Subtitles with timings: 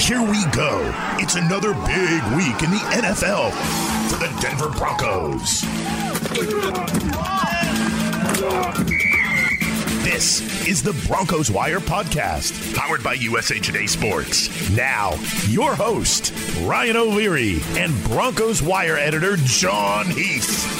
[0.00, 0.92] Here we go.
[1.18, 3.52] It's another big week in the NFL
[4.08, 5.60] for the Denver Broncos.
[10.02, 14.70] This is the Broncos Wire podcast, powered by USA Today Sports.
[14.74, 15.12] Now,
[15.48, 16.32] your host,
[16.62, 20.79] Ryan O'Leary, and Broncos Wire editor, Jon Heath.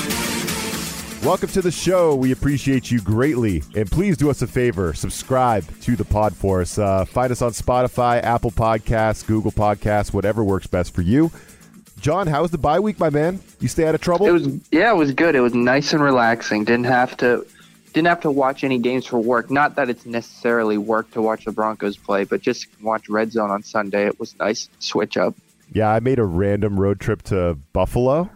[1.23, 2.15] Welcome to the show.
[2.15, 3.63] We appreciate you greatly.
[3.77, 6.79] And please do us a favor subscribe to the pod for us.
[6.79, 11.31] Uh, find us on Spotify, Apple Podcasts, Google Podcasts, whatever works best for you.
[12.01, 13.39] Jon, how was the bye week, my man?
[13.61, 14.27] You stay out of trouble?
[14.27, 15.35] It was yeah, it was good.
[15.35, 16.65] It was nice and relaxing.
[16.65, 17.47] Didn't have to
[17.93, 19.51] didn't have to watch any games for work.
[19.51, 23.51] Not that it's necessarily work to watch the Broncos play, but just watch Red Zone
[23.51, 24.07] on Sunday.
[24.07, 24.71] It was nice.
[24.79, 25.35] Switch up.
[25.71, 28.31] Yeah, I made a random road trip to Buffalo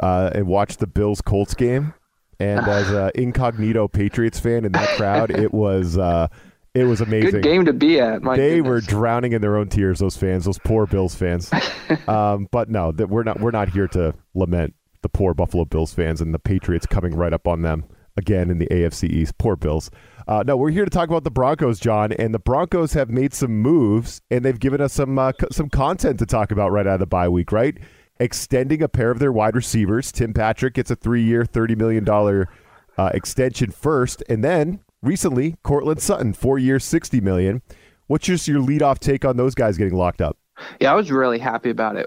[0.00, 1.94] uh, and watched the Bills Colts game
[2.38, 6.28] and as an incognito Patriots fan in that crowd, it was uh,
[6.74, 7.30] it was amazing.
[7.30, 8.22] Good game to be at.
[8.22, 8.68] My they goodness.
[8.68, 9.98] were drowning in their own tears.
[9.98, 11.50] Those fans, those poor Bills fans.
[12.08, 15.94] um, but no, that we're not we're not here to lament the poor Buffalo Bills
[15.94, 17.84] fans and the Patriots coming right up on them
[18.16, 19.38] again in the AFC East.
[19.38, 19.90] Poor Bills.
[20.28, 23.32] Uh, no, we're here to talk about the Broncos, Jon, and the Broncos have made
[23.32, 26.94] some moves and they've given us some uh, some content to talk about right out
[26.94, 27.78] of the bye week, right?
[28.18, 30.12] Extending a pair of their wide receivers.
[30.12, 32.46] Tim Patrick gets a three year, $30 million
[32.98, 34.22] uh, extension first.
[34.28, 37.62] And then recently, Courtland Sutton, four years, 60 million.
[38.06, 40.38] What's just your leadoff take on those guys getting locked up?
[40.80, 42.06] Yeah, I was really happy about it.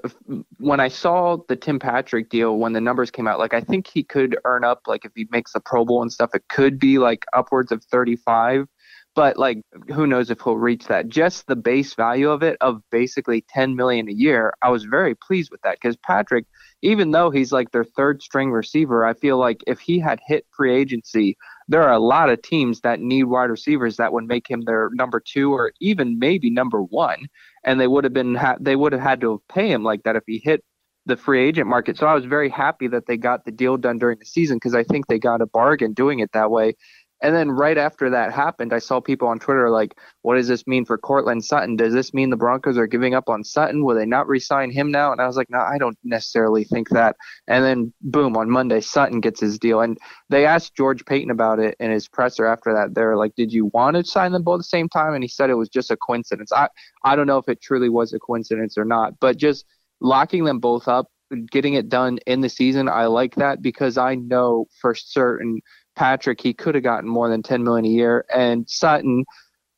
[0.57, 3.85] When I saw the Tim Patrick deal, when the numbers came out, like I think
[3.85, 6.79] he could earn up, like if he makes the Pro Bowl and stuff, it could
[6.79, 8.67] be like upwards of 35
[9.15, 9.59] but like
[9.93, 13.75] who knows if he'll reach that just the base value of it of basically 10
[13.75, 16.45] million a year i was very pleased with that because patrick
[16.81, 20.45] even though he's like their third string receiver i feel like if he had hit
[20.55, 21.35] free agency
[21.67, 24.89] there are a lot of teams that need wide receivers that would make him their
[24.93, 27.27] number two or even maybe number one
[27.63, 30.15] and they would have been ha- they would have had to pay him like that
[30.15, 30.63] if he hit
[31.05, 31.97] the free agent market.
[31.97, 34.75] So I was very happy that they got the deal done during the season because
[34.75, 36.75] I think they got a bargain doing it that way.
[37.21, 40.65] And then right after that happened, I saw people on Twitter like, what does this
[40.65, 41.75] mean for Courtland Sutton?
[41.75, 43.83] Does this mean the Broncos are giving up on Sutton?
[43.83, 45.11] Will they not re-sign him now?
[45.11, 47.17] And I was like, no, I don't necessarily think that.
[47.47, 49.81] And then boom, on Monday, Sutton gets his deal.
[49.81, 49.97] And
[50.29, 52.95] they asked George Paton about it in his presser after that.
[52.95, 55.13] They're like, did you want to sign them both at the same time?
[55.13, 56.53] And he said it was just a coincidence.
[56.53, 56.69] I,
[57.03, 59.65] I don't know if it truly was a coincidence or not, but just
[59.99, 61.07] locking them both up,
[61.51, 65.59] getting it done in the season, I like that because I know for certain–
[65.99, 69.25] Patrick, he could have gotten more than 10 million a year, and Sutton,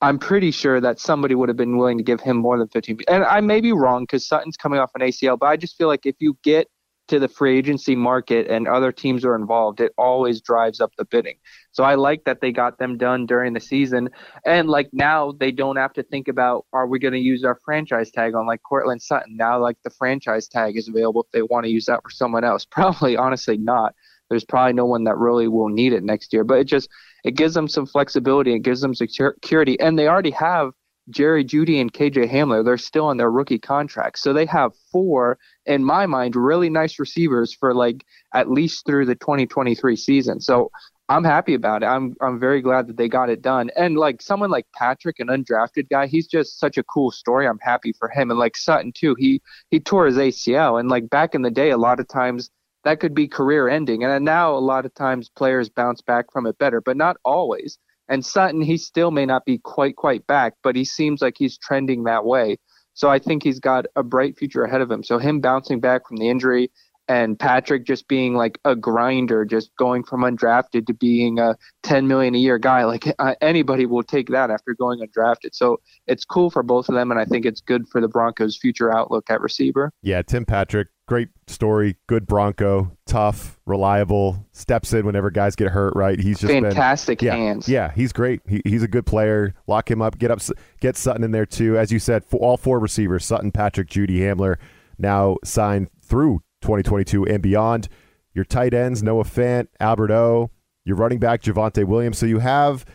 [0.02, 3.00] I'm pretty sure that somebody would have been willing to give him more than 15.
[3.08, 5.88] And I may be wrong because Sutton's coming off an ACL, but I just feel
[5.88, 6.68] like if you get
[7.08, 11.06] to the free agency market and other teams are involved, it always drives up the
[11.06, 11.38] bidding.
[11.72, 14.09] So I like that they got them done during the season.
[14.46, 17.59] And like now they don't have to think about are we going to use our
[17.66, 19.38] franchise tag on like Courtland Sutton.
[19.38, 22.44] Now like the franchise tag is available if they want to use that for someone
[22.44, 22.64] else.
[22.70, 23.96] Probably honestly not
[24.31, 26.46] there's probably no one that really will need it next year.
[26.46, 26.90] But it just
[27.25, 28.53] it gives them some flexibility.
[28.53, 30.72] It gives them security, and they already have
[31.09, 32.64] Jerry Jeudy and KJ Hamler.
[32.64, 36.97] They're still on their rookie contracts, so they have four, in my mind, really nice
[36.97, 40.40] receivers for like at least through the 2023 season.
[40.40, 40.72] So
[41.09, 41.88] I'm happy about it.
[41.88, 43.70] I'm I'm very glad that they got it done.
[43.75, 47.47] And like someone like Patrick, an undrafted guy, he's just such a cool story.
[47.47, 48.31] I'm happy for him.
[48.31, 49.41] And like Sutton too, he
[49.72, 50.80] he tore his ACL.
[50.80, 52.50] And like back in the day, a lot of times
[52.84, 54.03] that could be career ending.
[54.03, 57.78] And now a lot of times players bounce back from it better, but not always.
[58.08, 61.58] And Sutton, he still may not be quite quite back, but he seems like he's
[61.58, 62.58] trending that way.
[62.94, 65.03] So I think he's got a bright future ahead of him.
[65.03, 66.72] So him bouncing back from the injury
[67.12, 72.08] and Patrick just being like a grinder, just going from undrafted to being a 10
[72.08, 72.86] million a year guy.
[72.86, 75.53] Like uh, anybody will take that after going undrafted.
[75.53, 78.58] So it's cool for both of them, and I think it's good for the Broncos'
[78.58, 79.91] future outlook at receiver.
[80.02, 85.94] Yeah, Tim Patrick, great story, good Bronco, tough, reliable, steps in whenever guys get hurt.
[85.94, 87.68] Right, he's just fantastic been, yeah, hands.
[87.68, 88.40] Yeah, he's great.
[88.48, 89.53] He, he's a good player.
[89.68, 90.18] Lock him up.
[90.18, 90.40] Get up.
[90.80, 91.78] Get Sutton in there too.
[91.78, 94.56] As you said, for all four receivers: Sutton, Patrick, Jeudy, Hamler,
[94.97, 97.90] now signed through 2022 and beyond.
[98.34, 100.50] Your tight ends, Noah Fant, Albert O,
[100.85, 102.20] your running back, Javonte Williams.
[102.20, 102.85] So you have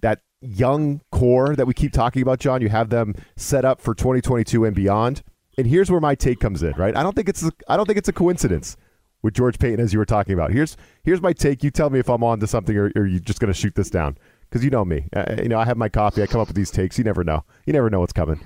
[0.00, 2.62] that young core that we keep talking about, Jon.
[2.62, 5.22] You have them set up for 2022 and beyond.
[5.58, 6.96] And here's where my take comes in, right?
[6.96, 8.76] I don't think it's a, I don't think it's a coincidence
[9.22, 10.52] with George Paton as you were talking about.
[10.52, 11.64] Here's here's my take.
[11.64, 13.74] You tell me if I'm on to something or, or are just going to shoot
[13.74, 15.08] this down because you know me.
[15.14, 16.22] Uh, you know I have my coffee.
[16.22, 16.98] I come up with these takes.
[16.98, 17.44] You never know.
[17.64, 18.40] You never know what's coming.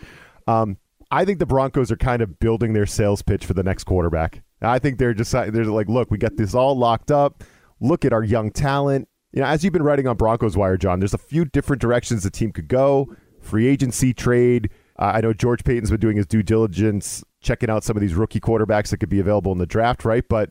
[0.47, 0.79] Um,
[1.11, 4.43] I think the Broncos are kind of building their sales pitch for the next quarterback.
[4.63, 7.43] I think they're just they're like, look, we got this all locked up.
[7.81, 9.09] Look at our young talent.
[9.33, 12.23] You know, as you've been writing on Broncos Wire, Jon, there's a few different directions
[12.23, 14.71] the team could go: free agency, trade,
[15.01, 18.15] Uh, I know George Paton's been doing his due diligence, checking out some of these
[18.15, 20.25] rookie quarterbacks that could be available in the draft, right?
[20.29, 20.51] But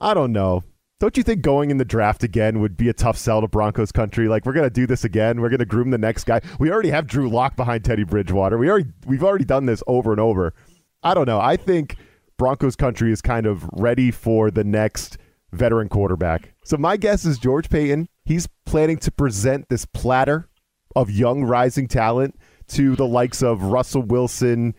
[0.00, 0.62] I don't know.
[1.00, 3.92] Don't you think going in the draft again would be a tough sell to Broncos
[3.92, 4.28] country?
[4.28, 5.40] Like we're gonna do this again.
[5.40, 6.40] We're gonna groom the next guy.
[6.58, 8.56] We already have Drew Lock behind Teddy Bridgewater.
[8.56, 10.54] We already we've already done this over and over.
[11.02, 11.40] I don't know.
[11.40, 11.96] I think
[12.36, 15.18] Broncos country is kind of ready for the next
[15.52, 16.54] veteran quarterback.
[16.64, 18.08] So my guess is George Paton.
[18.24, 20.48] He's planning to present this platter
[20.96, 22.36] of young rising talent
[22.68, 24.74] to the likes of Russell Wilson,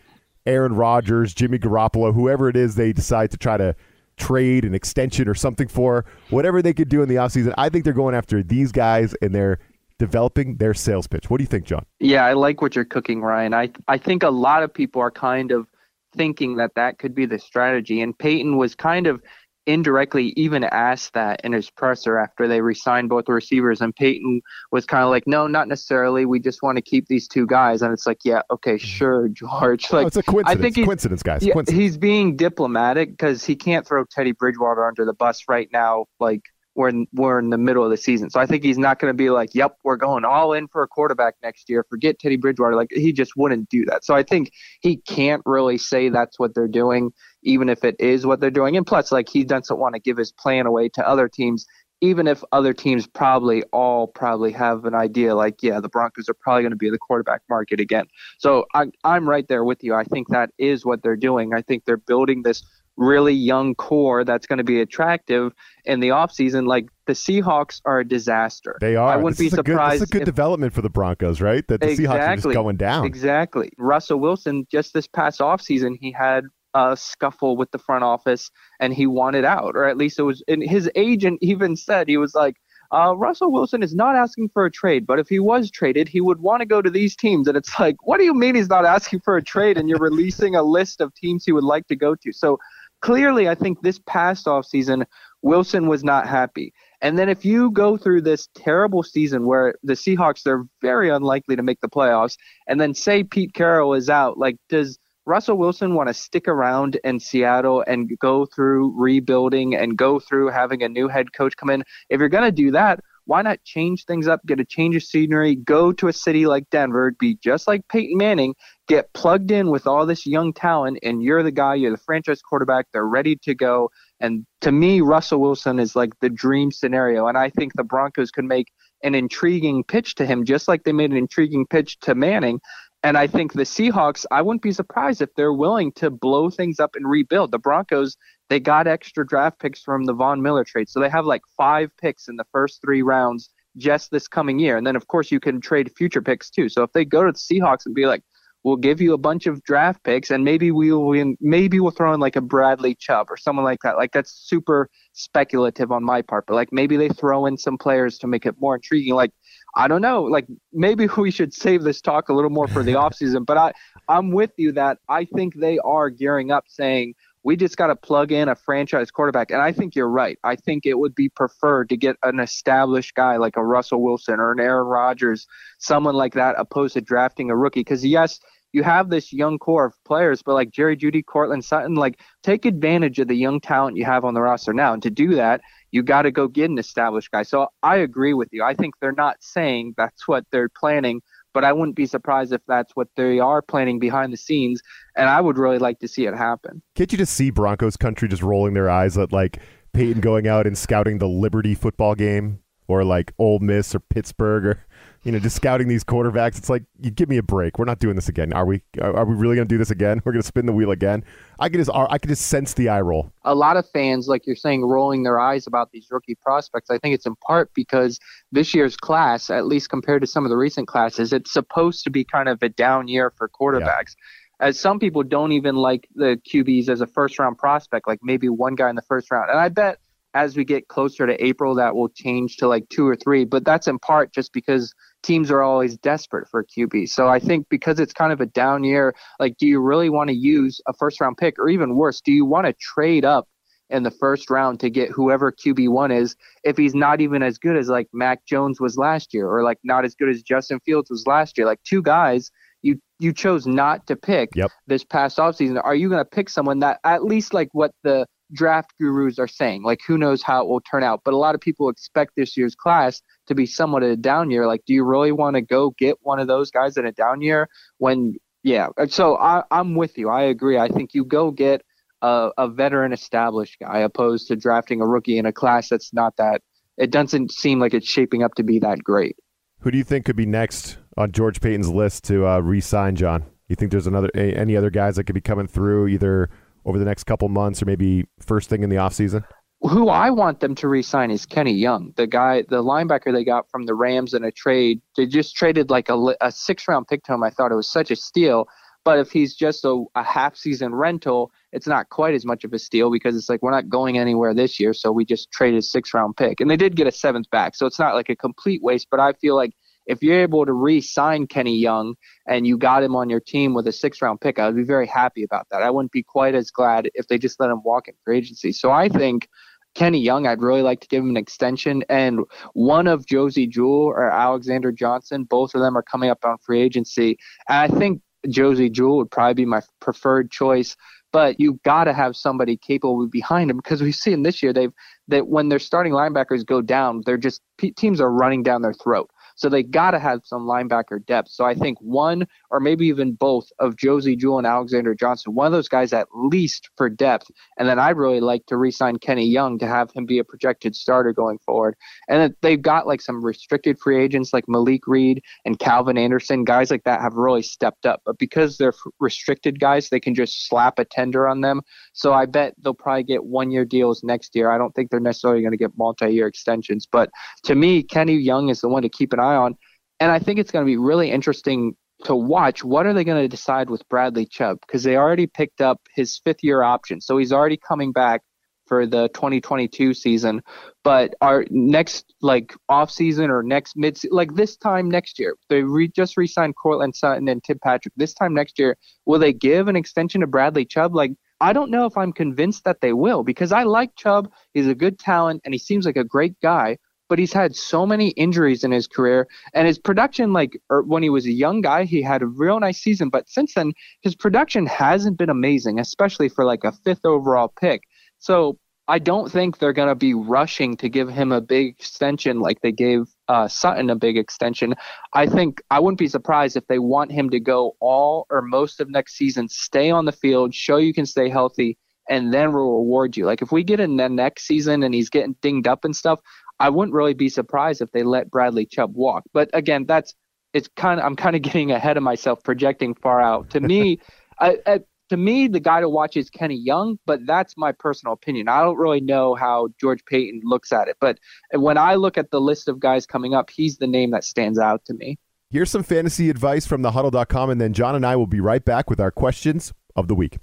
[0.45, 3.75] Aaron Rodgers, Jimmy Garoppolo, whoever it is they decide to try to
[4.17, 7.53] trade, an extension, or something for, whatever they could do in the offseason.
[7.57, 9.59] I think they're going after these guys and they're
[9.97, 11.29] developing their sales pitch.
[11.29, 11.85] What do you think, Jon?
[11.99, 13.53] Yeah, I like what you're cooking, Ryan.
[13.53, 15.67] I I think a lot of people are kind of
[16.15, 19.21] thinking that that could be the strategy, and Paton was kind of
[19.69, 24.85] indirectly even asked that in his presser after they re-signed both receivers and Paton was
[24.85, 26.25] kind of like no not necessarily.
[26.25, 27.81] We just want to keep these two guys.
[27.81, 28.85] And it's like yeah okay mm-hmm.
[28.85, 29.91] sure George.
[29.91, 31.23] Like oh, it's a coincidence I think coincidence.
[31.23, 31.43] guys.
[31.43, 31.81] yeah, coincidence.
[31.81, 36.41] he's being diplomatic because he can't throw Teddy Bridgewater under the bus right now like
[36.79, 38.29] we're in, we're in the middle of the season.
[38.29, 40.81] So I think he's not going to be like, "Yep, we're going all in for
[40.81, 41.85] a quarterback next year.
[41.89, 44.05] Forget Teddy Bridgewater." Like he just wouldn't do that.
[44.05, 47.11] So I think he can't really say that's what they're doing
[47.43, 48.77] even if it is what they're doing.
[48.77, 51.65] And plus, like he doesn't want to give his plan away to other teams,
[52.01, 56.33] even if other teams probably all probably have an idea like, yeah, the Broncos are
[56.33, 58.05] probably going to be the quarterback market again.
[58.37, 59.95] So I, I'm right there with you.
[59.95, 61.53] I think that is what they're doing.
[61.53, 62.63] I think they're building this
[62.99, 65.53] really young core that's going to be attractive
[65.85, 66.67] in the offseason.
[66.67, 68.77] Like the Seahawks are a disaster.
[68.81, 69.09] They are.
[69.09, 69.65] I wouldn't this be surprised.
[69.65, 71.65] Good, this is a good if, development for the Broncos, right?
[71.67, 73.05] That the exactly, Seahawks are just going down.
[73.05, 73.71] Exactly.
[73.77, 76.43] Russell Wilson, just this past offseason, he had
[76.75, 80.43] a scuffle with the front office and he wanted out, or at least it was.
[80.47, 82.57] And his agent even said he was like,
[82.91, 86.21] uh, Russell Wilson is not asking for a trade, but if he was traded, he
[86.21, 87.47] would want to go to these teams.
[87.47, 89.77] And it's like, what do you mean he's not asking for a trade?
[89.77, 92.33] And you're releasing a list of teams he would like to go to.
[92.33, 92.57] So
[93.01, 95.05] clearly, I think this past offseason,
[95.41, 96.73] Wilson was not happy.
[97.01, 101.55] And then if you go through this terrible season where the Seahawks, they're very unlikely
[101.55, 102.37] to make the playoffs,
[102.67, 106.99] and then say Pete Carroll is out, like, does Russell Wilson want to stick around
[107.03, 111.69] in Seattle and go through rebuilding and go through having a new head coach come
[111.69, 111.83] in?
[112.09, 115.03] If you're going to do that, why not change things up, get a change of
[115.03, 118.55] scenery, go to a city like Denver, be just like Peyton Manning,
[118.89, 122.41] get plugged in with all this young talent, and you're the guy, you're the franchise
[122.41, 123.89] quarterback, they're ready to go.
[124.19, 127.27] And to me, Russell Wilson is like the dream scenario.
[127.27, 128.67] And I think the Broncos could make
[129.03, 132.59] an intriguing pitch to him, just like they made an intriguing pitch to Manning.
[133.03, 136.81] And I think the Seahawks, I wouldn't be surprised if they're willing to blow things
[136.81, 137.51] up and rebuild.
[137.51, 138.17] The Broncos,
[138.49, 140.89] they got extra draft picks from the Von Miller trade.
[140.89, 144.75] So they have like five picks in the first three rounds just this coming year.
[144.75, 146.67] And then, of course, you can trade future picks too.
[146.67, 148.23] So if they go to the Seahawks and be like,
[148.63, 152.13] we'll give you a bunch of draft picks and maybe we'll win, maybe we'll throw
[152.13, 153.97] in like a Bradley Chubb or someone like that.
[153.97, 158.17] Like that's super speculative on my part, but like maybe they throw in some players
[158.19, 159.13] to make it more intriguing.
[159.13, 159.31] Like
[159.75, 160.23] I don't know.
[160.23, 163.45] Like maybe we should save this talk a little more for the offseason.
[163.45, 163.73] But I,
[164.07, 167.13] I'm with you that I think they are gearing up saying
[167.43, 169.51] we just got to plug in a franchise quarterback.
[169.51, 170.37] And I think you're right.
[170.43, 174.39] I think it would be preferred to get an established guy like a Russell Wilson
[174.39, 175.47] or an Aaron Rodgers,
[175.79, 177.79] someone like that, opposed to drafting a rookie.
[177.81, 178.39] Because yes,
[178.71, 182.65] you have this young core of players, but like Jerry Jeudy, Courtland Sutton, like take
[182.65, 184.93] advantage of the young talent you have on the roster now.
[184.93, 185.61] And to do that,
[185.91, 187.43] you got to go get an established guy.
[187.43, 188.63] So I agree with you.
[188.63, 191.21] I think they're not saying that's what they're planning,
[191.59, 194.81] but I wouldn't be surprised if that's what they are planning behind the scenes.
[195.17, 196.81] And I would really like to see it happen.
[196.95, 199.59] Can't you just see Broncos country just rolling their eyes at like
[199.91, 204.65] Paton going out and scouting the Liberty football game or like Ole Miss or Pittsburgh
[204.67, 204.85] or
[205.23, 206.57] you know, just scouting these quarterbacks.
[206.57, 207.77] It's like, you give me a break.
[207.77, 208.53] We're not doing this again.
[208.53, 208.81] Are we?
[209.01, 210.21] Are, we really going to do this again?
[210.23, 211.25] We're going to spin the wheel again.
[211.59, 213.31] I can just, I can just sense the eye roll.
[213.43, 216.89] A lot of fans, like you're saying, rolling their eyes about these rookie prospects.
[216.89, 218.19] I think it's in part because
[218.51, 222.09] this year's class, at least compared to some of the recent classes, it's supposed to
[222.09, 224.15] be kind of a down year for quarterbacks.
[224.15, 224.67] Yeah.
[224.67, 228.47] As some people don't even like the QBs as a first round prospect, like maybe
[228.47, 229.49] one guy in the first round.
[229.49, 229.99] And I bet
[230.33, 233.45] as we get closer to April, that will change to like two or three.
[233.45, 237.09] But that's in part just because teams are always desperate for QB.
[237.09, 240.29] So I think because it's kind of a down year, like, do you really want
[240.29, 243.47] to use a first round pick, or even worse, do you want to trade up
[243.89, 247.57] in the first round to get whoever QB one is if he's not even as
[247.57, 250.79] good as like Mac Jones was last year, or like not as good as Justin
[250.81, 251.65] Fields was last year?
[251.65, 254.71] Like two guys you you chose not to pick yep.
[254.87, 255.81] this past offseason.
[255.83, 259.47] Are you going to pick someone that at least like what the draft gurus are
[259.47, 259.83] saying.
[259.83, 261.21] Like, who knows how it will turn out?
[261.23, 264.51] But a lot of people expect this year's class to be somewhat of a down
[264.51, 264.67] year.
[264.67, 267.41] Like, do you really want to go get one of those guys in a down
[267.41, 270.29] year when Yeah, so I, I'm with you.
[270.29, 270.77] I agree.
[270.77, 271.81] I think you go get
[272.21, 276.35] a, a veteran established guy opposed to drafting a rookie in a class that's not
[276.37, 276.61] that
[276.97, 279.37] it doesn't seem like it's shaping up to be that great.
[279.79, 283.45] Who do you think could be next on George Paton's list to uh, re-sign Jon?
[283.69, 286.49] You think there's another any other guys that could be coming through either
[286.85, 289.43] over the next couple months or maybe first thing in the offseason?
[289.81, 293.69] Who I want them to re-sign is Kenny Young, the guy, the linebacker they got
[293.71, 295.01] from the Rams in a trade.
[295.15, 297.43] They just traded like a, a six-round pick to him.
[297.43, 298.67] I thought it was such a steal.
[299.05, 302.73] But if he's just a, a half season rental, it's not quite as much of
[302.73, 305.79] a steal because it's like we're not going anywhere this year, so we just traded
[305.79, 306.59] a six round pick.
[306.59, 309.07] And they did get a seventh back, so it's not like a complete waste.
[309.09, 309.71] But I feel like
[310.09, 312.15] if you're able to re-sign Kenny Young
[312.47, 315.05] and you got him on your team with a six-round pick, I would be very
[315.05, 315.83] happy about that.
[315.83, 318.71] I wouldn't be quite as glad if they just let him walk in free agency.
[318.71, 319.47] So I think
[319.93, 322.03] Kenny Young, I'd really like to give him an extension.
[322.09, 322.39] And
[322.73, 326.81] one of Josey Jewell or Alexander Johnson, both of them are coming up on free
[326.81, 327.37] agency.
[327.69, 330.95] And I think Josey Jewell would probably be my preferred choice.
[331.31, 334.91] But you got to have somebody capable behind him because we've seen this year they've
[335.27, 337.61] that when their starting linebackers go down, they're just
[337.95, 339.29] teams are running down their throat.
[339.59, 341.49] So they got to have some linebacker depth.
[341.49, 345.67] So I think one or maybe even both of Josey Jewell and Alexander Johnson, one
[345.67, 347.51] of those guys at least for depth.
[347.77, 350.95] And then I'd really like to re-sign Kenny Young to have him be a projected
[350.95, 351.97] starter going forward.
[352.29, 356.63] And they've got like some restricted free agents like Malik Reed and Calvin Anderson.
[356.63, 358.21] Guys like that have really stepped up.
[358.25, 361.81] But because they're restricted guys, they can just slap a tender on them.
[362.13, 364.71] So I bet they'll probably get one year deals next year.
[364.71, 367.05] I don't think they're necessarily going to get multi year extensions.
[367.11, 367.29] But
[367.65, 369.75] to me, Kenny Young is the one to keep an eye on.
[370.19, 372.83] And I think it's going to be really interesting to watch.
[372.83, 374.79] What are they going to decide with Bradley Chubb?
[374.85, 377.21] Because they already picked up his fifth year option.
[377.21, 378.41] So he's already coming back
[378.89, 380.61] for the 2022 season.
[381.03, 385.83] But our next like off season or next mid like this time next year, they
[385.83, 388.13] re- just re-signed Courtland Sutton and Tim Patrick.
[388.17, 391.15] This time next year, will they give an extension to Bradley Chubb?
[391.15, 394.49] Like I don't know if I'm convinced that they will because I like Chubb.
[394.73, 396.97] He's a good talent and he seems like a great guy
[397.29, 401.23] but he's had so many injuries in his career and his production like er, when
[401.23, 404.35] he was a young guy he had a real nice season but since then his
[404.35, 408.01] production hasn't been amazing especially for like a fifth overall pick
[408.39, 412.59] so i don't think they're going to be rushing to give him a big extension
[412.59, 414.93] like they gave uh, sutton a big extension
[415.33, 418.99] i think i wouldn't be surprised if they want him to go all or most
[418.99, 421.97] of next season stay on the field show you can stay healthy
[422.29, 423.45] and then we'll reward you.
[423.45, 426.39] Like if we get in the next season and he's getting dinged up and stuff,
[426.79, 429.43] I wouldn't really be surprised if they let Bradley Chubb walk.
[429.53, 430.33] But again, that's
[430.73, 433.71] it's kind of I'm kind of getting ahead of myself, projecting far out.
[433.71, 434.19] To me,
[434.59, 438.33] I, I, to me, the guy to watch is Kenny Young, but that's my personal
[438.33, 438.67] opinion.
[438.67, 441.37] I don't really know how George Paton looks at it, but
[441.73, 444.79] when I look at the list of guys coming up, he's the name that stands
[444.79, 445.37] out to me.
[445.69, 449.07] Here's some fantasy advice from thehuddle.com, and then Jon and I will be right back
[449.07, 450.57] with our questions of the week.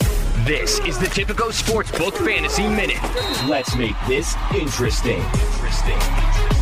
[0.46, 3.02] This is the Tipico Sportsbook Fantasy Minute.
[3.48, 5.18] Let's make this interesting.
[5.18, 6.55] Interesting.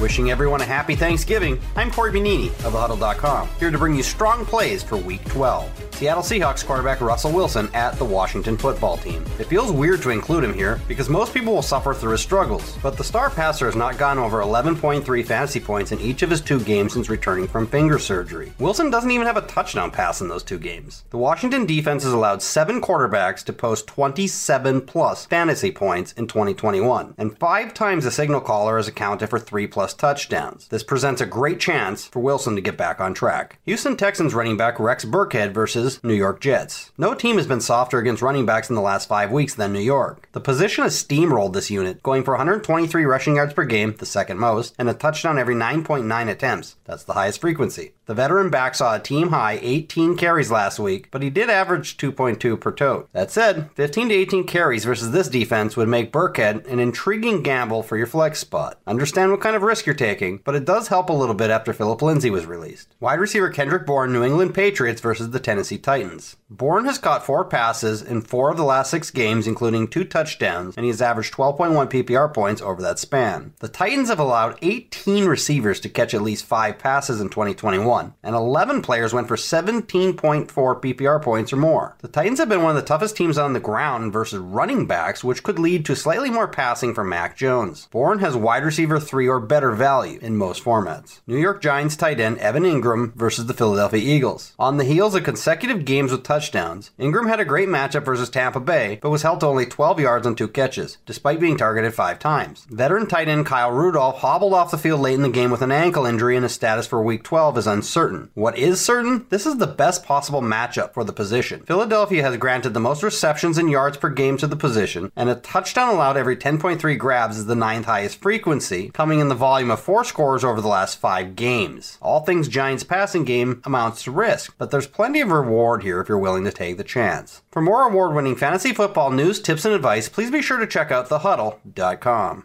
[0.00, 1.60] Wishing everyone a happy Thanksgiving.
[1.74, 5.88] I'm Cory Bonini of thehuddle.com, here to bring you strong plays for Week 12.
[5.98, 9.24] Seattle Seahawks quarterback Russell Wilson at the Washington football team.
[9.40, 12.78] It feels weird to include him here because most people will suffer through his struggles,
[12.80, 16.40] but the star passer has not gone over 11.3 fantasy points in each of his
[16.40, 18.52] two games since returning from finger surgery.
[18.60, 21.02] Wilson doesn't even have a touchdown pass in those two games.
[21.10, 27.14] The Washington defense has allowed seven quarterbacks to post 27 plus fantasy points in 2021,
[27.18, 30.68] and five times the signal caller has accounted for three plus touchdowns.
[30.68, 33.58] This presents a great chance for Wilson to get back on track.
[33.64, 36.92] Houston Texans running back Rex Burkhead versus New York Jets.
[36.96, 39.80] No team has been softer against running backs in the last five weeks than New
[39.80, 40.28] York.
[40.32, 44.38] The position has steamrolled this unit, going for 123 rushing yards per game, the second
[44.38, 46.76] most, and a touchdown every 9.9 attempts.
[46.84, 47.94] That's the highest frequency.
[48.08, 51.98] The veteran back saw a team high 18 carries last week, but he did average
[51.98, 53.06] 2.2 per tote.
[53.12, 57.82] That said, 15 to 18 carries versus this defense would make Burkhead an intriguing gamble
[57.82, 58.80] for your flex spot.
[58.86, 61.74] Understand what kind of risk you're taking, but it does help a little bit after
[61.74, 62.94] Philip Lindsay was released.
[62.98, 66.36] Wide receiver Kendrick Bourne, New England Patriots versus the Tennessee Titans.
[66.48, 70.78] Bourne has caught four passes in four of the last six games, including two touchdowns,
[70.78, 73.52] and he has averaged 12.1 PPR points over that span.
[73.58, 78.34] The Titans have allowed 18 receivers to catch at least five passes in 2021 and
[78.34, 81.96] 11 players went for 17.4 PPR points or more.
[82.00, 85.22] The Titans have been one of the toughest teams on the ground versus running backs,
[85.22, 87.86] which could lead to slightly more passing for Mac Jones.
[87.90, 91.20] Bourne has wide receiver 3 or better better value in most formats.
[91.26, 94.54] New York Giants tight end Evan Engram versus the Philadelphia Eagles.
[94.56, 98.60] On the heels of consecutive games with touchdowns, Engram had a great matchup versus Tampa
[98.60, 102.20] Bay, but was held to only 12 yards on two catches, despite being targeted five
[102.20, 102.66] times.
[102.70, 105.72] Veteran tight end Kyle Rudolph hobbled off the field late in the game with an
[105.72, 107.87] ankle injury, and his status for Week 12 is uncertain.
[108.34, 109.26] What is certain?
[109.30, 111.62] This is the best possible matchup for the position.
[111.64, 115.34] Philadelphia has granted the most receptions and yards per game to the position, and a
[115.34, 119.80] touchdown allowed every 10.3 grabs is the ninth highest frequency, coming in the volume of
[119.80, 121.98] four scores over the last five games.
[122.00, 126.08] All things Giants passing game amounts to risk, but there's plenty of reward here if
[126.08, 127.42] you're willing to take the chance.
[127.50, 130.90] For more award winning fantasy football news, tips, and advice, please be sure to check
[130.90, 132.44] out thehuddle.com.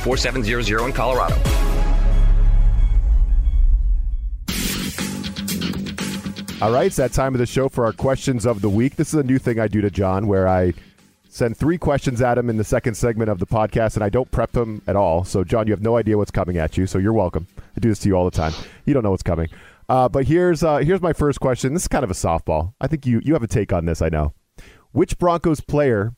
[0.03, 1.35] 1-800-522-4700 in Colorado.
[6.61, 8.95] All right, it's that time of the show for our questions of the week.
[8.95, 10.73] This is a new thing I do to Jon where I
[11.27, 14.29] send three questions at him in the second segment of the podcast, and I don't
[14.29, 15.23] prep him at all.
[15.23, 17.47] So, Jon, you have no idea what's coming at you, so you're welcome.
[17.57, 18.53] I do this to you all the time.
[18.85, 19.47] You don't know what's coming.
[19.89, 21.73] Uh, but here's uh, here's my first question.
[21.73, 22.73] This is kind of a softball.
[22.79, 24.01] I think you you have a take on this.
[24.01, 24.33] I know.
[24.91, 26.13] Which Broncos player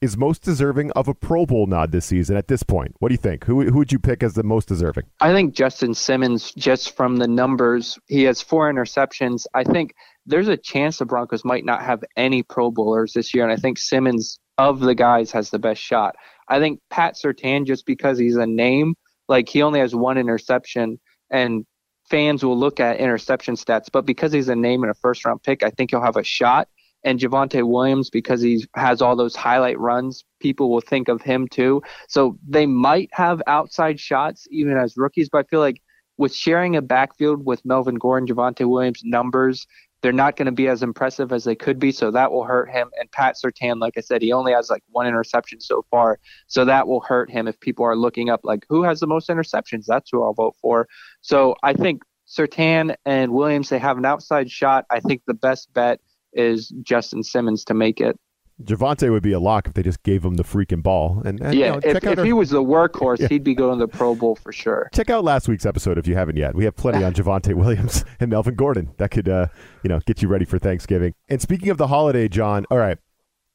[0.00, 2.94] is most deserving of a Pro Bowl nod this season at this point?
[2.98, 3.44] What do you think?
[3.44, 5.04] Who, who would you pick as the most deserving?
[5.20, 9.46] I think Justin Simmons, just from the numbers, he has four interceptions.
[9.54, 9.94] I think
[10.26, 13.56] there's a chance the Broncos might not have any Pro Bowlers this year, and I
[13.56, 16.16] think Simmons of the guys has the best shot.
[16.48, 18.94] I think Pat Surtain, just because he's a name,
[19.28, 20.98] like he only has one interception,
[21.30, 21.66] and
[22.08, 25.42] fans will look at interception stats, but because he's a name and a first round
[25.42, 26.68] pick, I think he'll have a shot
[27.06, 30.24] and Javonte Williams because he has all those highlight runs.
[30.40, 31.80] People will think of him too.
[32.08, 35.80] So they might have outside shots even as rookies, but I feel like
[36.18, 39.66] with sharing a backfield with Melvin Gordon, Javonte Williams numbers,
[40.02, 41.92] they're not going to be as impressive as they could be.
[41.92, 42.90] So that will hurt him.
[42.98, 46.18] And Pat Surtain, like I said, he only has like one interception so far.
[46.48, 49.28] So that will hurt him if people are looking up like who has the most
[49.28, 49.84] interceptions.
[49.86, 50.88] That's who I'll vote for.
[51.20, 54.86] So I think Surtain and Williams, they have an outside shot.
[54.90, 56.00] I think the best bet
[56.36, 58.18] is Justin Simmons to make it.
[58.62, 61.20] Javonte would be a lock if they just gave him the freaking ball.
[61.26, 63.28] And, and yeah, you know, if, if our, he was the workhorse, Yeah.
[63.28, 64.88] he'd be going to the Pro Bowl for sure.
[64.94, 66.54] check out last week's episode if you haven't yet.
[66.54, 69.48] We have plenty on Javonte Williams and Melvin Gordon that could, uh,
[69.82, 71.12] you know, get you ready for Thanksgiving.
[71.28, 72.96] And speaking of the holiday, Jon, all right,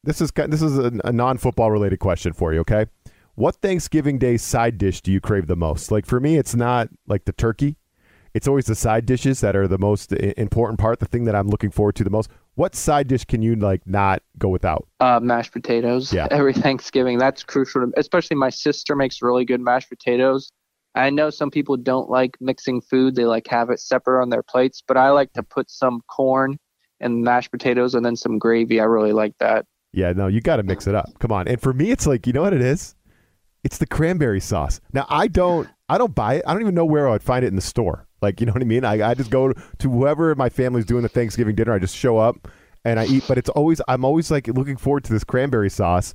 [0.04, 2.60] this is this is a, a non-football related question for you.
[2.60, 2.86] Okay,
[3.34, 5.90] what Thanksgiving Day side dish do you crave the most?
[5.92, 7.78] Like for me, it's not like the turkey.
[8.34, 11.50] It's always the side dishes that are the most important part, the thing that I'm
[11.50, 12.30] looking forward to the most.
[12.56, 14.88] What side dish can you like not go without?
[15.00, 16.28] Uh, mashed potatoes Yeah.
[16.32, 17.18] every Thanksgiving.
[17.18, 17.82] That's crucial.
[17.82, 20.52] To, especially my sister makes really good mashed potatoes.
[20.94, 24.44] I know some people don't like mixing food; they like have it separate on their
[24.44, 24.84] plates.
[24.86, 26.58] But I like to put some corn
[27.00, 28.82] and mashed potatoes and then some gravy.
[28.82, 29.66] I really like that.
[29.94, 31.08] Yeah, no, you got to mix it up.
[31.20, 31.48] Come on.
[31.48, 32.96] And for me, it's like you know what it is.
[33.64, 34.82] It's the cranberry sauce.
[34.92, 36.44] Now I don't, I don't buy it.
[36.48, 38.08] I don't even know where I'd find it in the store.
[38.22, 38.86] Like you know what I mean?
[38.86, 41.74] I, I just go to whoever my family's doing the Thanksgiving dinner.
[41.74, 42.48] I just show up
[42.86, 43.24] and I eat.
[43.28, 46.14] But it's always, I'm always like looking forward to this cranberry sauce.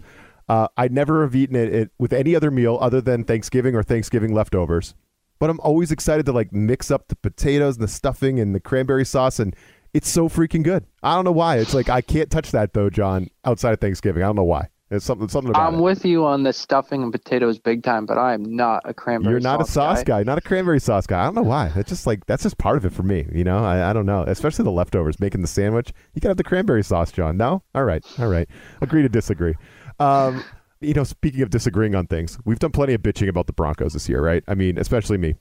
[0.49, 3.83] Uh, I never have eaten it, it with any other meal other than Thanksgiving or
[3.83, 4.95] Thanksgiving leftovers.
[5.39, 8.61] But I'm always excited to like mix up the potatoes and the stuffing and the
[8.61, 9.55] cranberry sauce and
[9.93, 10.85] it's so freaking good.
[11.03, 11.57] I don't know why.
[11.59, 14.23] It's like I can't touch that though, Jon, outside of Thanksgiving.
[14.23, 14.69] I don't know why.
[14.89, 15.83] It's something something about I'm it.
[15.83, 19.33] with you on the stuffing and potatoes big time, but I am not a cranberry.
[19.33, 20.21] You're not a sauce guy.
[20.21, 20.23] guy.
[20.23, 21.23] not a cranberry sauce guy.
[21.23, 21.69] I don't know why.
[21.71, 23.27] That's just like that's just part of it for me.
[23.33, 24.23] You know, I, I don't know.
[24.23, 25.93] Especially the leftovers, making the sandwich.
[26.15, 27.37] You gotta have the cranberry sauce, Jon.
[27.37, 28.49] No, all right, all right.
[28.81, 29.55] Agree to disagree.
[29.99, 30.45] Um,
[30.81, 33.95] you know, speaking of disagreeing on things, we've done plenty of bitching about the Broncos
[33.95, 34.45] this year, right?
[34.47, 35.35] I mean, especially me.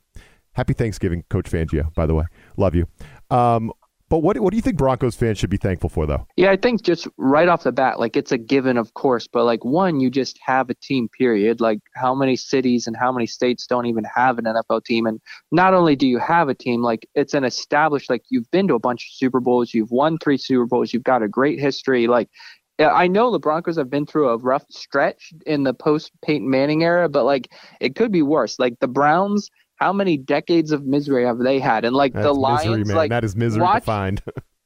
[0.54, 1.94] Happy Thanksgiving, Coach Fangio.
[1.94, 2.24] By the way,
[2.58, 2.88] love you.
[3.30, 3.72] Um,
[4.10, 6.28] but what what do you think Broncos fans should be thankful for, though?
[6.36, 9.46] Yeah, I think just right off the bat, like it's a given, of course, but
[9.46, 11.60] like one, you just have a team, period.
[11.60, 15.08] Like how many cities and how many states don't even have an NFL team?
[15.08, 15.20] And
[15.52, 18.76] not only do you have a team, like it's an established, like you've been to
[18.76, 22.06] a bunch of Super Bowls, you've won three Super Bowls, you've got a great history.
[22.08, 22.30] Like
[22.78, 26.84] I know the Broncos have been through a rough stretch in the post Peyton Manning
[26.84, 28.60] era, but like it could be worse.
[28.60, 31.86] Like the Browns, how many decades of misery have they had?
[31.86, 32.96] And like That's the Lions, misery, man.
[32.96, 34.22] like that is misery watch- defined.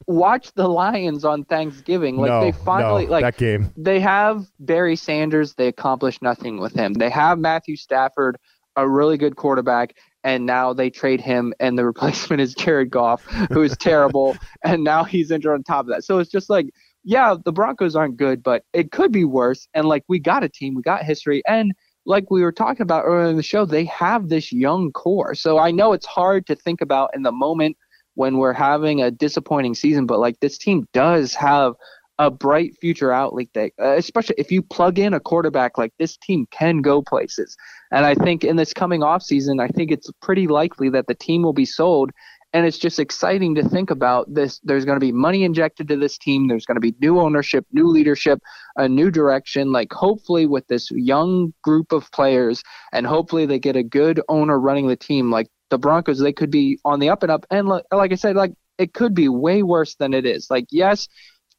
[0.08, 2.18] watch the Lions on Thanksgiving.
[2.18, 3.72] Like no, they finally no, like that game.
[3.78, 5.54] they have Barry Sanders.
[5.56, 6.94] They accomplished nothing with him.
[6.94, 8.38] They have Matthew Stafford,
[8.76, 13.24] a really good quarterback, and now they trade him, and the replacement is Jared Goff,
[13.52, 16.04] who is terrible, and now he's injured on top of that.
[16.04, 16.68] So it's just like,
[17.04, 19.68] yeah, the Broncos aren't good, but it could be worse.
[19.74, 21.72] And like, we got a team, we got history, and
[22.06, 25.36] like we were talking about earlier in the show, they have this young core.
[25.36, 27.78] So I know it's hard to think about in the moment
[28.16, 31.74] when we're having a disappointing season, but like this team does have
[32.20, 36.18] a bright future outlook that, uh, especially if you plug in a quarterback like this
[36.18, 37.56] team can go places.
[37.94, 41.16] And I think in this coming off season, I think it's pretty likely that the
[41.16, 42.12] team will be sold.
[42.52, 44.60] And it's just exciting to think about this.
[44.64, 46.48] There's going to be money injected to this team.
[46.48, 48.40] There's going to be new ownership, new leadership,
[48.76, 49.72] a new direction.
[49.72, 54.60] Like, hopefully, with this young group of players, and hopefully, they get a good owner
[54.60, 55.30] running the team.
[55.30, 57.46] Like the Broncos, they could be on the up and up.
[57.52, 60.48] And like, I said, like, it could be way worse than it is.
[60.50, 61.08] Like, yes,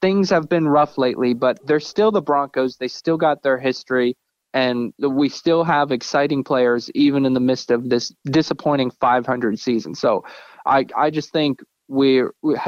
[0.01, 2.79] things have been rough lately, but they're still the Broncos.
[2.79, 4.17] They still got their history,
[4.53, 9.95] and we still have exciting players, even in the midst of this disappointing 500 season.
[9.95, 10.25] So
[10.71, 12.23] I, I just think we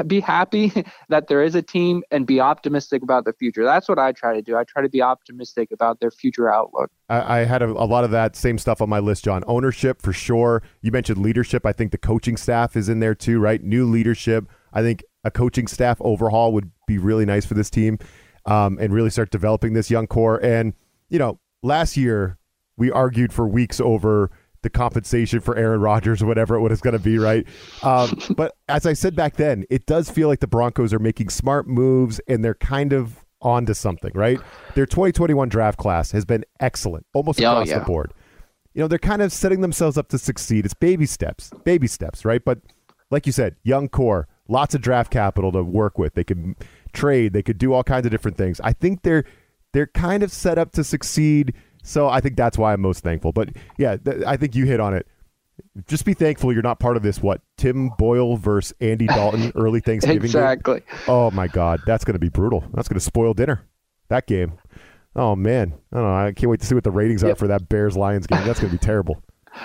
[0.05, 0.71] be happy
[1.09, 3.63] that there is a team and be optimistic about the future.
[3.63, 4.57] That's what I try to do.
[4.57, 6.91] I try to be optimistic about their future outlook.
[7.09, 9.43] I, I had a, a, lot of that same stuff on my list, Jon.
[9.47, 10.61] Ownership for sure.
[10.81, 11.65] You mentioned leadership.
[11.65, 13.63] I think the coaching staff is in there too, right?
[13.63, 14.45] New leadership.
[14.73, 17.99] I think a coaching staff overhaul would be really nice for this team
[18.45, 20.43] um, and really start developing this young core.
[20.43, 20.73] And,
[21.09, 22.37] you know, last year
[22.75, 24.31] we argued for weeks over
[24.63, 27.45] the compensation for Aaron Rodgers or whatever it was going to be, right?
[27.83, 31.29] Um, but as I said back then, it does feel like the Broncos are making
[31.29, 34.39] smart moves and they're kind of onto something, right?
[34.73, 37.79] Their 2021 draft class has been excellent, almost oh, across yeah.
[37.79, 38.13] the board.
[38.73, 40.65] You know, they're kind of setting themselves up to succeed.
[40.65, 42.43] It's baby steps, baby steps, right?
[42.43, 42.59] But
[43.11, 46.15] like you said, young core, lots of draft capital to work with.
[46.15, 46.55] They could
[46.93, 48.59] trade, they could do all kinds of different things.
[48.61, 49.25] I think they're
[49.73, 51.53] they're kind of set up to succeed.
[51.83, 53.31] So I think that's why I'm most thankful.
[53.31, 55.05] But yeah, th- I think you hit on it.
[55.87, 57.21] Just be thankful you're not part of this.
[57.21, 60.79] What Tim Boyle versus Andy Dalton early Thanksgiving exactly.
[60.79, 60.99] Game?
[61.07, 62.63] Oh my God, that's going to be brutal.
[62.73, 63.61] That's going to spoil dinner.
[64.09, 64.53] That game.
[65.15, 66.15] Oh man, I don't know.
[66.15, 67.33] I can't wait to see what the ratings yep.
[67.33, 68.43] are for that Bears Lions game.
[68.45, 69.21] That's going to be terrible.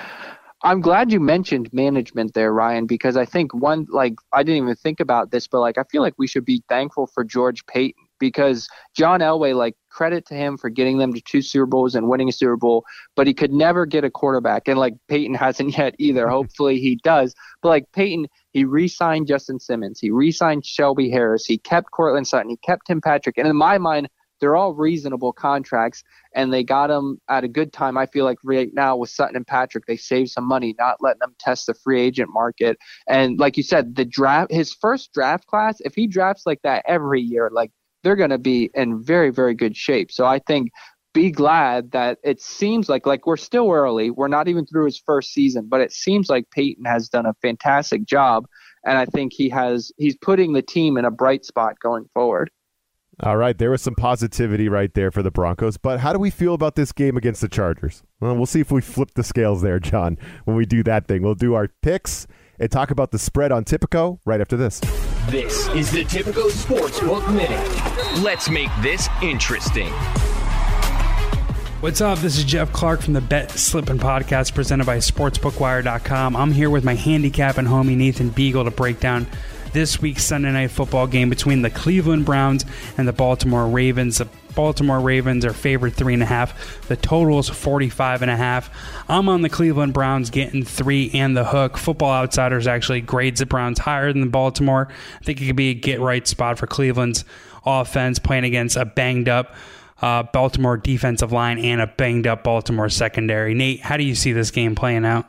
[0.65, 4.75] I'm glad you mentioned management there, Ryan, because I think one, like, I didn't even
[4.75, 8.08] think about this, but like, I feel like we should be thankful for George Paton
[8.19, 12.09] because John Elway, like, credit to him for getting them to two Super Bowls and
[12.09, 12.85] winning a Super Bowl,
[13.17, 14.69] but he could never get a quarterback.
[14.69, 16.29] And like, Paton hasn't yet either.
[16.39, 17.35] Hopefully he does.
[17.63, 21.91] But like, Paton, he re signed Justin Simmons, he re signed Shelby Harris, he kept
[21.91, 23.39] Courtland Sutton, he kept Tim Patrick.
[23.39, 24.09] And in my mind,
[24.41, 26.05] they're all reasonable contracts,
[26.35, 27.99] and they got them at a good time.
[27.99, 31.21] I feel like right now with Sutton and Patrick, they saved some money, not letting
[31.21, 32.79] them test the free agent market.
[33.09, 36.85] And like you said, the draft, his first draft class, if he drafts like that
[36.87, 40.13] every year, like they're going to be in very, very good shape.
[40.13, 40.71] So I think
[41.15, 44.11] be glad that it seems like like we're still early.
[44.11, 47.35] We're not even through his first season, but it seems like Paton has done a
[47.43, 48.47] fantastic job,
[48.85, 52.51] and I think he has he's putting the team in a bright spot going forward.
[53.21, 55.77] All right, there was some positivity right there for the Broncos.
[55.77, 58.05] But how do we feel about this game against the Chargers?
[58.21, 61.23] Well, we'll see if we flip the scales there, Jon, when we do that thing.
[61.23, 62.29] We'll do our picks
[62.61, 64.81] and talk about the spread on Tipico right after this.
[65.29, 68.23] This is the Tipico Sportsbook Minute.
[68.25, 69.93] Let's make this interesting.
[71.81, 72.19] What's up?
[72.21, 76.35] This is Jeff Clark from the Bet Slippin' Podcast presented by SportsbookWire.com.
[76.35, 79.27] I'm here with my handicap and homie Nathan Beagle to break down
[79.73, 82.65] this week's Sunday night football game between the Cleveland Browns
[82.97, 84.19] and the Baltimore Ravens.
[84.19, 86.87] The Baltimore Ravens are favored three and a half.
[86.89, 88.71] The total is 45 and a half.
[89.09, 91.77] I'm on the Cleveland Browns getting three and the hook.
[91.77, 94.89] Football Outsiders actually grades the Browns higher than the Baltimore.
[95.21, 97.25] I think it could be a get right spot for Cleveland's
[97.65, 99.55] offense playing against a banged up
[100.01, 103.55] uh, Baltimore defensive line and a banged up Baltimore secondary.
[103.55, 105.27] Nate, how do you see this game playing out?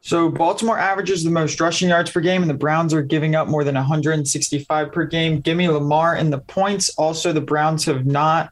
[0.00, 3.48] So Baltimore averages the most rushing yards per game, and the Browns are giving up
[3.48, 5.40] more than 165 per game.
[5.40, 6.88] Give me Lamar in the points.
[6.96, 8.50] Also, the Browns have not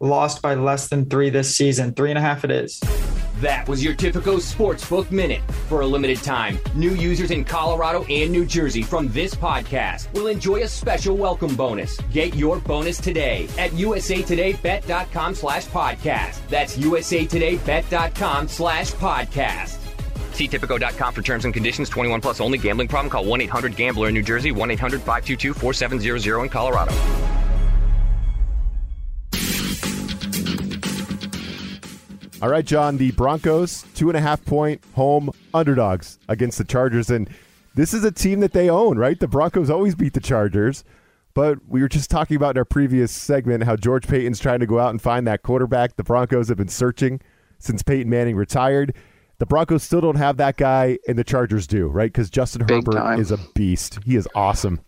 [0.00, 1.92] lost by less than three this season.
[1.94, 2.80] Three and a half it is.
[3.40, 5.42] That was your Tipico Sportsbook Minute.
[5.68, 10.28] For a limited time, new users in Colorado and New Jersey from this podcast will
[10.28, 11.98] enjoy a special welcome bonus.
[12.12, 16.48] Get your bonus today at usatodaybet.com slash podcast.
[16.48, 19.78] That's usatodaybet.com slash podcast.
[20.34, 21.88] See Tipico.com for terms and conditions.
[21.88, 22.58] 21 plus only.
[22.58, 23.08] Gambling problem?
[23.10, 24.50] Call 1-800-GAMBLER in New Jersey.
[24.50, 26.92] 1-800-522-4700 in Colorado.
[32.42, 32.98] All right, Jon.
[32.98, 37.08] The Broncos, two and a half point home underdogs against the Chargers.
[37.08, 37.30] And
[37.74, 39.18] this is a team that they own, right?
[39.18, 40.84] The Broncos always beat the Chargers.
[41.32, 44.66] But we were just talking about in our previous segment how George Paton's trying to
[44.66, 45.96] go out and find that quarterback.
[45.96, 47.20] The Broncos have been searching
[47.58, 48.94] since Peyton Manning retired.
[49.38, 52.12] The Broncos still don't have that guy, and the Chargers do, right?
[52.12, 53.20] Because Justin Big Herbert time.
[53.20, 53.98] is a beast.
[54.04, 54.80] He is awesome.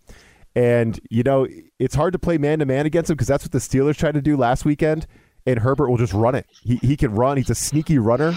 [0.54, 1.46] And, you know,
[1.78, 4.14] it's hard to play man to man against him because that's what the Steelers tried
[4.14, 5.06] to do last weekend,
[5.46, 6.46] and Herbert will just run it.
[6.62, 7.36] He, he can run.
[7.36, 8.34] He's a sneaky runner,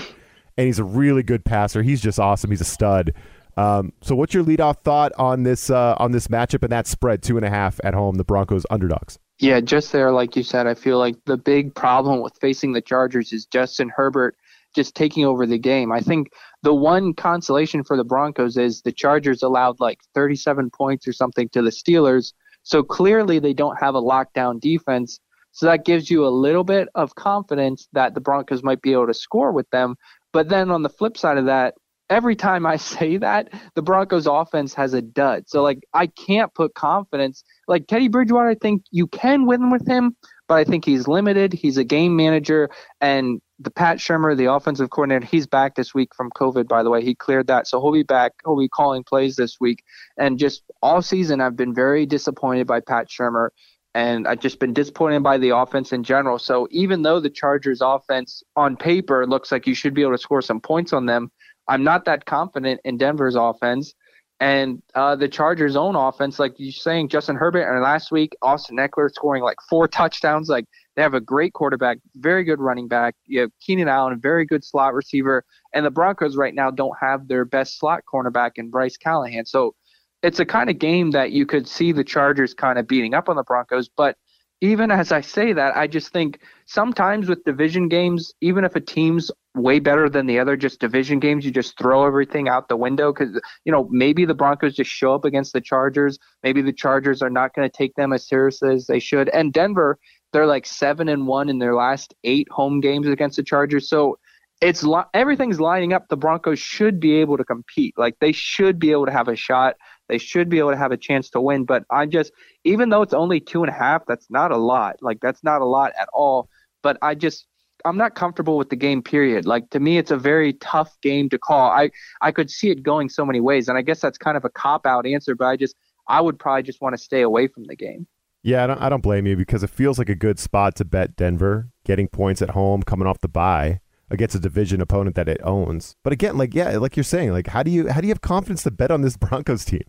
[0.58, 1.84] and he's a really good passer.
[1.84, 2.50] He's just awesome.
[2.50, 3.13] He's a stud.
[3.56, 7.22] Um, so, what's your leadoff thought on this uh, on this matchup and that spread
[7.22, 8.15] two and a half at home?
[8.15, 9.19] The Broncos underdogs.
[9.39, 12.82] Yeah, just there, like you said, I feel like the big problem with facing the
[12.82, 14.36] Chargers is Justin Herbert
[14.80, 15.92] just taking over the game.
[15.92, 16.30] I think
[16.63, 21.50] the one consolation for the Broncos is the Chargers allowed like 37 points or something
[21.50, 22.32] to the Steelers.
[22.63, 25.20] So clearly they don't have a lockdown defense.
[25.52, 29.08] So that gives you a little bit of confidence that the Broncos might be able
[29.08, 29.98] to score with them.
[30.32, 31.74] But then on the flip side of that,
[32.10, 35.44] every time I say that, the Broncos offense has a dud.
[35.48, 37.44] So like I can't put confidence.
[37.68, 40.15] Like Teddy Bridgewater, I think you can win with him,
[40.48, 41.52] but I think he's limited.
[41.52, 42.70] He's a game manager
[43.02, 46.89] and the Pat Shurmur, the offensive coordinator, he's back this week from COVID, by the
[46.89, 47.04] way.
[47.04, 47.67] He cleared that.
[47.67, 48.34] So he'll be back.
[48.45, 49.84] He'll be calling plays this week.
[50.17, 53.50] And just all season, I've been very disappointed by Pat Shurmur.
[53.93, 56.39] And I've just been disappointed by the offense in general.
[56.39, 60.17] So even though the Chargers offense on paper looks like you should be able to
[60.19, 61.32] score some points on them,
[61.67, 63.93] I'm not that confident in Denver's offense.
[64.39, 68.78] And uh, the Chargers' own offense, like you're saying, Justin Herbert, and last week, Austin
[68.78, 70.48] Ekeler scoring like four touchdowns.
[70.48, 73.15] Like they have a great quarterback, very good running back.
[73.25, 75.45] You have Keenan Allen, a very good slot receiver.
[75.73, 79.45] And the Broncos right now don't have their best slot cornerback in Bryce Callahan.
[79.45, 79.75] So
[80.23, 83.30] it's a kind of game that you could see the Chargers kind of beating up
[83.30, 83.89] on the Broncos.
[83.89, 84.17] But
[84.62, 88.82] even as I say that, I just think sometimes with division games, even if a
[88.82, 92.75] team's way better than the other, just division games, you just throw everything out the
[92.75, 96.19] window because, you know, maybe the Broncos just show up against the Chargers.
[96.43, 99.30] Maybe the Chargers are not going to take them as seriously as they should.
[99.30, 99.97] And Denver,
[100.32, 103.89] they're like seven and one in their last eight home games against the Chargers.
[103.89, 104.18] So
[104.62, 106.08] it's everything's lining up.
[106.10, 107.98] The Broncos should be able to compete.
[107.98, 109.76] Like they should be able to have a shot.
[110.10, 111.65] They should be able to have a chance to win.
[111.65, 112.34] But I just,
[112.65, 114.98] even though it's only two and a half, that's not a lot.
[115.02, 116.50] Like that's not a lot at all.
[116.84, 117.46] But I just,
[117.86, 119.02] I'm not comfortable with the game.
[119.02, 119.46] Period.
[119.46, 121.72] Like to me, it's a very tough game to call.
[121.72, 124.44] I I could see it going so many ways, and I guess that's kind of
[124.44, 125.36] a cop out answer.
[125.36, 125.76] But I just,
[126.10, 128.06] I would probably just want to stay away from the game.
[128.41, 130.86] Yeah, I don't, I don't blame you because it feels like a good spot to
[130.86, 135.28] bet Denver, getting points at home, coming off the bye against a division opponent that
[135.28, 135.95] it owns.
[136.04, 138.21] But again, like yeah, like you're saying, like how do you how do you have
[138.21, 139.84] confidence to bet on this Broncos team?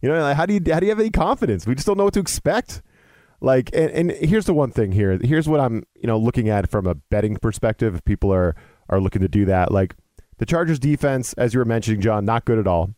[0.00, 1.66] You know, like how do you how do you have any confidence?
[1.66, 2.82] We just don't know what to expect.
[3.42, 5.18] Like, and, and here's the one thing here.
[5.22, 7.94] Here's what I'm you know looking at from a betting perspective.
[7.94, 8.54] If people are
[8.88, 9.94] are looking to do that, like
[10.38, 12.90] the Chargers defense, as you were mentioning, Jon, not good at all.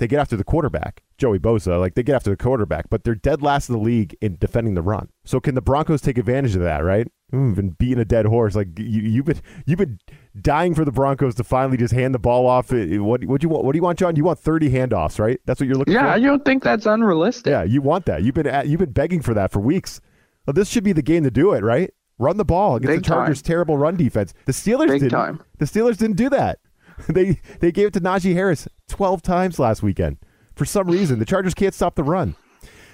[0.00, 1.78] They get after the quarterback, Joey Bosa.
[1.78, 4.74] Like they get after the quarterback, but they're dead last in the league in defending
[4.74, 5.10] the run.
[5.24, 6.82] So can the Broncos take advantage of that?
[6.82, 7.06] Right?
[7.32, 8.56] We've been beating a dead horse.
[8.56, 10.00] Like you, you've been you've been
[10.40, 12.72] dying for the Broncos to finally just hand the ball off.
[12.72, 13.64] What what do you want?
[13.64, 14.16] What do you want, Jon?
[14.16, 15.38] You want thirty handoffs, right?
[15.44, 16.06] That's what you're looking Yeah, for.
[16.06, 17.50] Yeah, I don't think that's unrealistic.
[17.50, 18.22] Yeah, you want that.
[18.22, 20.00] You've been at, you've been begging for that for weeks.
[20.46, 21.92] Well, this should be the game to do it, right?
[22.18, 24.32] Run the ball against Big the Chargers' terrible run defense.
[24.46, 25.10] The Steelers Big didn't.
[25.12, 25.42] time.
[25.58, 26.58] The Steelers didn't do that.
[27.08, 30.18] they they gave it to Najee Harris twelve times last weekend.
[30.54, 32.34] For some reason, the Chargers can't stop the run.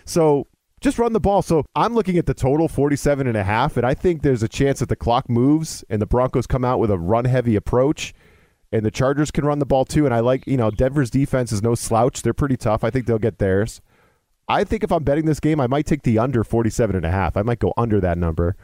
[0.04, 0.46] So
[0.80, 1.42] just run the ball.
[1.42, 4.48] So I'm looking at the total 47 and a half, and I think there's a
[4.48, 8.14] chance that the clock moves and the Broncos come out with a run heavy approach
[8.72, 10.04] and the Chargers can run the ball too.
[10.04, 12.22] And I like, you know, Denver's defense is no slouch.
[12.22, 12.84] They're pretty tough.
[12.84, 13.80] I think they'll get theirs.
[14.48, 17.10] I think if I'm betting this game, I might take the under 47 and a
[17.10, 17.36] half.
[17.36, 18.56] I might go under that number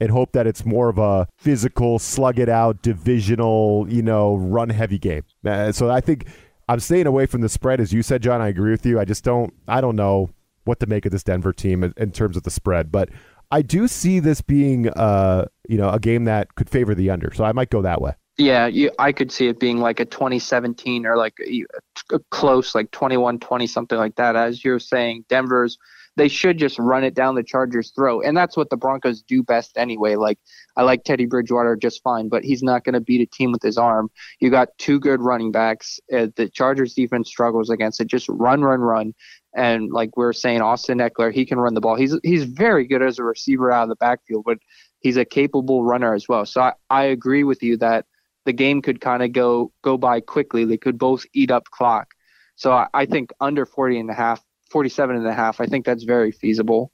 [0.00, 4.70] and hope that it's more of a physical, slug it out, divisional, you know, run
[4.70, 5.22] heavy game.
[5.44, 6.26] Uh, so I think
[6.68, 8.40] I'm staying away from the spread, as you said, Jon.
[8.40, 8.98] I agree with you.
[8.98, 10.30] I just don't, I don't know
[10.64, 13.10] what to make of this Denver team in, in terms of the spread, but
[13.50, 17.32] I do see this being, uh, you know, a game that could favor the under.
[17.34, 18.14] So I might go that way.
[18.38, 21.64] Yeah, you, I could see it being like a 2017 or like a,
[22.12, 24.34] a close, like 21-20, something like that.
[24.34, 25.76] As you're saying, Denver's
[26.20, 29.42] they should just run it down the Chargers' throat, and that's what the Broncos do
[29.42, 30.16] best anyway.
[30.16, 30.38] Like
[30.76, 33.62] I like Teddy Bridgewater just fine, but he's not going to beat a team with
[33.62, 34.10] his arm.
[34.38, 35.98] You got two good running backs.
[36.12, 38.06] Uh, the Chargers' defense struggles against it.
[38.06, 39.14] Just run, run, run.
[39.56, 41.96] And like we are saying, Austin Ekeler, he can run the ball.
[41.96, 44.58] He's he's very good as a receiver out of the backfield, but
[45.00, 46.44] he's a capable runner as well.
[46.44, 48.04] So I, I agree with you that
[48.44, 50.66] the game could kind of go go by quickly.
[50.66, 52.12] They could both eat up clock.
[52.56, 55.84] So I, I think under 40 and a half, 47 and a half, I think
[55.84, 56.92] that's very feasible.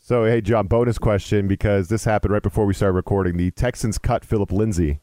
[0.00, 3.36] So, hey, Jon, bonus question because this happened right before we started recording.
[3.36, 5.00] The Texans cut Philip Lindsay.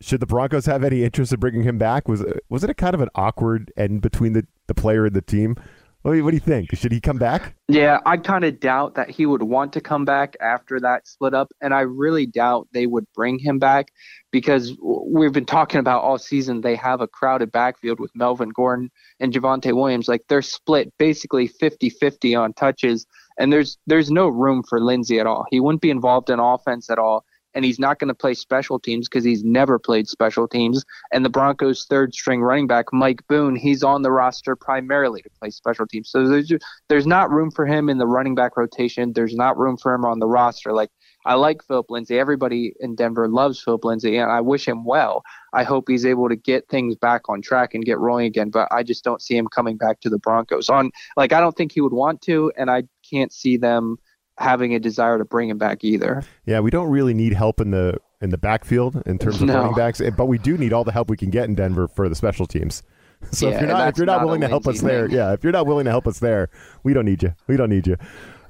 [0.00, 2.08] Should the Broncos have any interest in bringing him back?
[2.08, 5.22] Was was it a kind of an awkward end between the, the player and the
[5.22, 5.56] team?
[6.04, 6.76] What do you, what do you think?
[6.76, 7.54] Should he come back?
[7.66, 11.32] Yeah, I kind of doubt that he would want to come back after that split
[11.32, 13.86] up, and I really doubt they would bring him back
[14.30, 18.90] because we've been talking about all season they have a crowded backfield with Melvin Gordon
[19.18, 20.06] and Javonte Williams.
[20.06, 23.06] Like they're split basically 50-50 on touches,
[23.38, 25.46] and there's there's no room for Lindsay at all.
[25.50, 28.78] He wouldn't be involved in offense at all and he's not going to play special
[28.78, 30.84] teams because he's never played special teams.
[31.12, 35.30] And the Broncos' third string running back, Mike Boone, he's on the roster primarily to
[35.40, 36.10] play special teams.
[36.10, 36.52] So there's
[36.88, 39.12] there's not room for him in the running back rotation.
[39.12, 40.72] There's not room for him on the roster.
[40.72, 40.90] Like
[41.26, 42.18] I like Philip Lindsay.
[42.18, 45.22] Everybody in Denver loves Philip Lindsay, and I wish him well.
[45.54, 48.50] I hope he's able to get things back on track and get rolling again.
[48.50, 50.68] But I just don't see him coming back to the Broncos.
[50.68, 53.96] On like I don't think he would want to, and I can't see them
[54.38, 56.24] having a desire to bring him back either.
[56.46, 59.60] Yeah, we don't really need help in the in the backfield in terms of no.
[59.60, 61.88] running backs, eh, but we do need all the help we can get in Denver
[61.88, 62.82] for the special teams.
[63.30, 64.88] So yeah, if you're not if you're not, not willing to help us thing.
[64.88, 66.50] there, yeah, if you're not willing to help us there,
[66.82, 67.34] we don't need you.
[67.46, 67.96] We don't need you.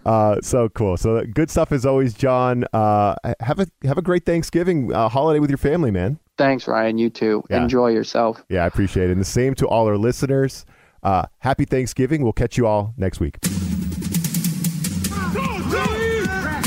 [0.04, 0.96] Uh, so cool.
[0.96, 2.64] So good stuff as always, Jon.
[2.72, 6.18] Uh, have a have a great Thanksgiving uh, holiday with your family, man.
[6.36, 6.98] Thanks, Ryan.
[6.98, 7.44] You too.
[7.48, 7.62] Yeah.
[7.62, 8.44] Enjoy yourself.
[8.48, 9.12] Yeah, I appreciate it.
[9.12, 10.66] And the same to all our listeners.
[11.04, 12.22] Uh, happy Thanksgiving.
[12.22, 13.38] We'll catch you all next week.